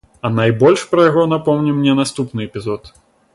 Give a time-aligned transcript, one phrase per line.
[0.27, 2.91] А найбольш пра яго напомніў мне наступны эпізод.